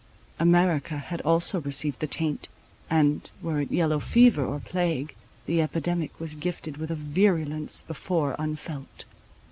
[0.39, 2.47] America had also received the taint;
[2.89, 8.35] and, were it yellow fever or plague, the epidemic was gifted with a virulence before
[8.39, 9.05] unfelt.